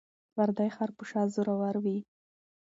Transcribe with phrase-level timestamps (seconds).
[0.19, 1.97] ـ پردى خر په شا زور ور وي.